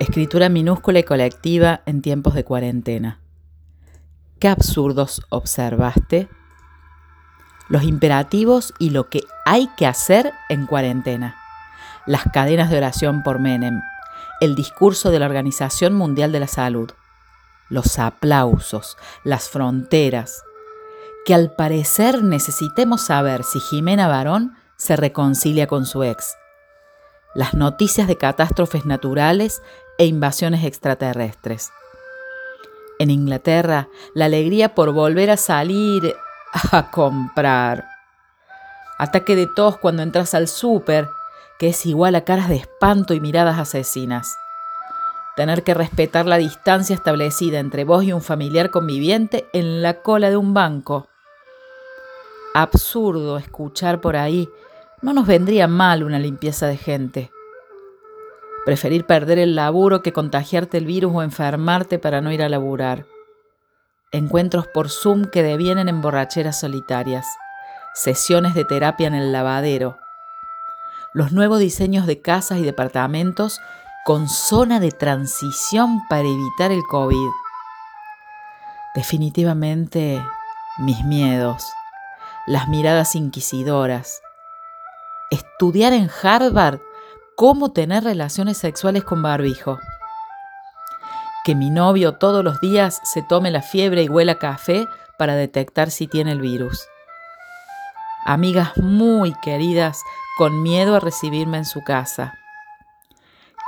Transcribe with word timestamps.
Escritura 0.00 0.48
minúscula 0.48 1.00
y 1.00 1.04
colectiva 1.04 1.82
en 1.84 2.00
tiempos 2.00 2.32
de 2.32 2.42
cuarentena. 2.42 3.20
¿Qué 4.38 4.48
absurdos 4.48 5.20
observaste? 5.28 6.30
Los 7.68 7.82
imperativos 7.82 8.72
y 8.78 8.90
lo 8.90 9.10
que 9.10 9.20
hay 9.44 9.68
que 9.76 9.86
hacer 9.86 10.32
en 10.48 10.64
cuarentena. 10.64 11.36
Las 12.06 12.22
cadenas 12.32 12.70
de 12.70 12.78
oración 12.78 13.22
por 13.22 13.40
Menem. 13.40 13.82
El 14.40 14.54
discurso 14.54 15.10
de 15.10 15.18
la 15.18 15.26
Organización 15.26 15.92
Mundial 15.92 16.32
de 16.32 16.40
la 16.40 16.48
Salud. 16.48 16.90
Los 17.68 17.98
aplausos. 17.98 18.96
Las 19.22 19.50
fronteras. 19.50 20.42
Que 21.26 21.34
al 21.34 21.52
parecer 21.52 22.24
necesitemos 22.24 23.02
saber 23.02 23.44
si 23.44 23.60
Jimena 23.60 24.08
Barón 24.08 24.56
se 24.78 24.96
reconcilia 24.96 25.66
con 25.66 25.84
su 25.84 26.02
ex. 26.04 26.38
Las 27.32 27.54
noticias 27.54 28.08
de 28.08 28.16
catástrofes 28.16 28.86
naturales 28.86 29.62
e 30.00 30.06
invasiones 30.06 30.64
extraterrestres. 30.64 31.74
En 32.98 33.10
Inglaterra, 33.10 33.90
la 34.14 34.24
alegría 34.24 34.74
por 34.74 34.92
volver 34.92 35.28
a 35.28 35.36
salir 35.36 36.16
a 36.72 36.90
comprar. 36.90 37.86
Ataque 38.98 39.36
de 39.36 39.46
tos 39.46 39.76
cuando 39.76 40.02
entras 40.02 40.32
al 40.32 40.48
súper, 40.48 41.06
que 41.58 41.68
es 41.68 41.84
igual 41.84 42.14
a 42.14 42.22
caras 42.22 42.48
de 42.48 42.56
espanto 42.56 43.12
y 43.12 43.20
miradas 43.20 43.58
asesinas. 43.58 44.34
Tener 45.36 45.64
que 45.64 45.74
respetar 45.74 46.24
la 46.24 46.38
distancia 46.38 46.94
establecida 46.94 47.58
entre 47.58 47.84
vos 47.84 48.02
y 48.02 48.14
un 48.14 48.22
familiar 48.22 48.70
conviviente 48.70 49.48
en 49.52 49.82
la 49.82 50.00
cola 50.00 50.30
de 50.30 50.38
un 50.38 50.54
banco. 50.54 51.08
Absurdo 52.54 53.36
escuchar 53.36 54.00
por 54.00 54.16
ahí, 54.16 54.48
no 55.02 55.12
nos 55.12 55.26
vendría 55.26 55.68
mal 55.68 56.02
una 56.02 56.18
limpieza 56.18 56.66
de 56.68 56.78
gente. 56.78 57.30
Preferir 58.64 59.06
perder 59.06 59.38
el 59.38 59.56
laburo 59.56 60.02
que 60.02 60.12
contagiarte 60.12 60.78
el 60.78 60.84
virus 60.84 61.12
o 61.14 61.22
enfermarte 61.22 61.98
para 61.98 62.20
no 62.20 62.30
ir 62.30 62.42
a 62.42 62.48
laburar. 62.48 63.06
Encuentros 64.12 64.66
por 64.66 64.90
Zoom 64.90 65.24
que 65.24 65.42
devienen 65.42 65.88
en 65.88 66.02
borracheras 66.02 66.60
solitarias. 66.60 67.26
Sesiones 67.94 68.54
de 68.54 68.64
terapia 68.64 69.06
en 69.06 69.14
el 69.14 69.32
lavadero. 69.32 69.98
Los 71.14 71.32
nuevos 71.32 71.58
diseños 71.58 72.06
de 72.06 72.20
casas 72.20 72.58
y 72.58 72.62
departamentos 72.62 73.60
con 74.04 74.28
zona 74.28 74.78
de 74.78 74.90
transición 74.90 76.00
para 76.08 76.22
evitar 76.22 76.70
el 76.70 76.82
COVID. 76.82 77.30
Definitivamente 78.94 80.22
mis 80.78 81.04
miedos, 81.04 81.64
las 82.46 82.68
miradas 82.68 83.14
inquisidoras. 83.14 84.20
Estudiar 85.30 85.92
en 85.92 86.10
Harvard 86.22 86.80
cómo 87.40 87.72
tener 87.72 88.04
relaciones 88.04 88.58
sexuales 88.58 89.02
con 89.02 89.22
barbijo. 89.22 89.78
Que 91.42 91.54
mi 91.54 91.70
novio 91.70 92.16
todos 92.16 92.44
los 92.44 92.60
días 92.60 93.00
se 93.02 93.22
tome 93.22 93.50
la 93.50 93.62
fiebre 93.62 94.02
y 94.02 94.10
huela 94.10 94.34
café 94.34 94.86
para 95.16 95.36
detectar 95.36 95.90
si 95.90 96.06
tiene 96.06 96.32
el 96.32 96.42
virus. 96.42 96.86
Amigas 98.26 98.76
muy 98.76 99.32
queridas 99.40 100.02
con 100.36 100.62
miedo 100.62 100.96
a 100.96 101.00
recibirme 101.00 101.56
en 101.56 101.64
su 101.64 101.82
casa. 101.82 102.34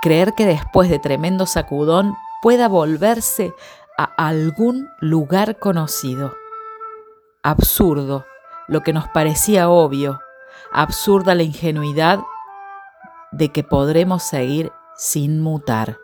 Creer 0.00 0.32
que 0.32 0.46
después 0.46 0.88
de 0.88 0.98
tremendo 0.98 1.44
sacudón 1.44 2.16
pueda 2.40 2.68
volverse 2.68 3.52
a 3.98 4.04
algún 4.16 4.88
lugar 5.00 5.58
conocido. 5.58 6.34
Absurdo, 7.42 8.24
lo 8.66 8.80
que 8.80 8.94
nos 8.94 9.08
parecía 9.08 9.68
obvio, 9.68 10.20
absurda 10.72 11.34
la 11.34 11.42
ingenuidad 11.42 12.20
de 13.38 13.50
que 13.50 13.62
podremos 13.62 14.24
seguir 14.24 14.72
sin 14.96 15.40
mutar. 15.40 15.96